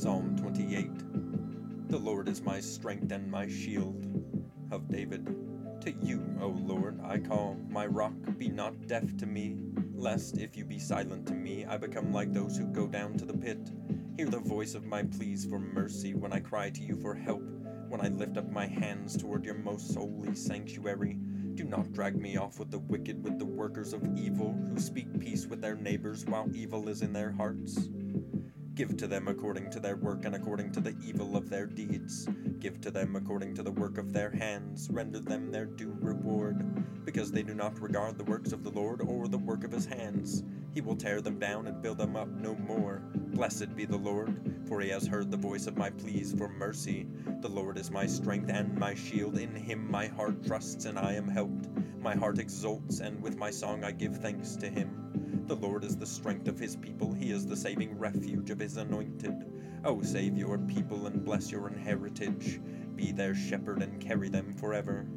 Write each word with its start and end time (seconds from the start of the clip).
Psalm 0.00 0.34
28 0.38 1.90
The 1.90 1.98
Lord 1.98 2.26
is 2.26 2.40
my 2.40 2.58
strength 2.58 3.12
and 3.12 3.30
my 3.30 3.46
shield. 3.46 4.02
Of 4.70 4.88
David. 4.88 5.26
To 5.82 5.92
you, 6.00 6.24
O 6.40 6.46
Lord, 6.46 6.98
I 7.04 7.18
call, 7.18 7.58
my 7.68 7.84
rock, 7.84 8.14
be 8.38 8.48
not 8.48 8.86
deaf 8.86 9.14
to 9.18 9.26
me, 9.26 9.58
lest 9.92 10.38
if 10.38 10.56
you 10.56 10.64
be 10.64 10.78
silent 10.78 11.26
to 11.26 11.34
me, 11.34 11.66
I 11.66 11.76
become 11.76 12.14
like 12.14 12.32
those 12.32 12.56
who 12.56 12.64
go 12.68 12.86
down 12.86 13.18
to 13.18 13.26
the 13.26 13.36
pit. 13.36 13.72
Hear 14.16 14.30
the 14.30 14.38
voice 14.38 14.74
of 14.74 14.86
my 14.86 15.02
pleas 15.02 15.44
for 15.44 15.58
mercy 15.58 16.14
when 16.14 16.32
I 16.32 16.40
cry 16.40 16.70
to 16.70 16.82
you 16.82 16.96
for 16.96 17.14
help, 17.14 17.42
when 17.90 18.00
I 18.00 18.08
lift 18.08 18.38
up 18.38 18.50
my 18.50 18.66
hands 18.66 19.18
toward 19.18 19.44
your 19.44 19.56
most 19.56 19.94
holy 19.94 20.34
sanctuary. 20.34 21.18
Do 21.56 21.64
not 21.64 21.92
drag 21.92 22.16
me 22.18 22.38
off 22.38 22.58
with 22.58 22.70
the 22.70 22.78
wicked, 22.78 23.22
with 23.22 23.38
the 23.38 23.44
workers 23.44 23.92
of 23.92 24.16
evil, 24.16 24.58
who 24.70 24.80
speak 24.80 25.20
peace 25.20 25.46
with 25.46 25.60
their 25.60 25.76
neighbors 25.76 26.24
while 26.24 26.48
evil 26.54 26.88
is 26.88 27.02
in 27.02 27.12
their 27.12 27.32
hearts. 27.32 27.90
Give 28.80 28.96
to 28.96 29.06
them 29.06 29.28
according 29.28 29.68
to 29.72 29.78
their 29.78 29.96
work 29.96 30.24
and 30.24 30.34
according 30.34 30.72
to 30.72 30.80
the 30.80 30.96
evil 31.04 31.36
of 31.36 31.50
their 31.50 31.66
deeds. 31.66 32.26
Give 32.60 32.80
to 32.80 32.90
them 32.90 33.14
according 33.14 33.54
to 33.56 33.62
the 33.62 33.70
work 33.70 33.98
of 33.98 34.14
their 34.14 34.30
hands. 34.30 34.88
Render 34.90 35.18
them 35.18 35.52
their 35.52 35.66
due 35.66 35.94
reward. 36.00 37.04
Because 37.04 37.30
they 37.30 37.42
do 37.42 37.52
not 37.52 37.78
regard 37.78 38.16
the 38.16 38.24
works 38.24 38.52
of 38.52 38.64
the 38.64 38.70
Lord 38.70 39.02
or 39.02 39.28
the 39.28 39.36
work 39.36 39.64
of 39.64 39.70
his 39.70 39.84
hands. 39.84 40.44
He 40.72 40.80
will 40.80 40.96
tear 40.96 41.20
them 41.20 41.38
down 41.38 41.66
and 41.66 41.82
build 41.82 41.98
them 41.98 42.16
up 42.16 42.28
no 42.28 42.54
more. 42.54 43.02
Blessed 43.14 43.76
be 43.76 43.84
the 43.84 43.98
Lord, 43.98 44.40
for 44.66 44.80
he 44.80 44.88
has 44.88 45.06
heard 45.06 45.30
the 45.30 45.36
voice 45.36 45.66
of 45.66 45.76
my 45.76 45.90
pleas 45.90 46.32
for 46.32 46.48
mercy. 46.48 47.06
The 47.42 47.50
Lord 47.50 47.76
is 47.76 47.90
my 47.90 48.06
strength 48.06 48.48
and 48.48 48.78
my 48.78 48.94
shield. 48.94 49.36
In 49.36 49.54
him 49.54 49.90
my 49.90 50.06
heart 50.06 50.42
trusts 50.46 50.86
and 50.86 50.98
I 50.98 51.12
am 51.12 51.28
helped. 51.28 51.68
My 52.00 52.16
heart 52.16 52.38
exults, 52.38 53.00
and 53.00 53.20
with 53.20 53.36
my 53.36 53.50
song 53.50 53.84
I 53.84 53.90
give 53.90 54.16
thanks 54.16 54.56
to 54.56 54.70
him. 54.70 55.19
The 55.50 55.56
Lord 55.56 55.82
is 55.82 55.96
the 55.96 56.06
strength 56.06 56.46
of 56.46 56.60
his 56.60 56.76
people, 56.76 57.12
he 57.12 57.32
is 57.32 57.44
the 57.44 57.56
saving 57.56 57.98
refuge 57.98 58.50
of 58.50 58.60
his 58.60 58.76
anointed. 58.76 59.34
O 59.84 60.00
save 60.00 60.38
your 60.38 60.58
people 60.58 61.08
and 61.08 61.24
bless 61.24 61.50
your 61.50 61.68
heritage. 61.70 62.60
Be 62.94 63.10
their 63.10 63.34
shepherd 63.34 63.82
and 63.82 64.00
carry 64.00 64.28
them 64.28 64.52
forever. 64.52 65.08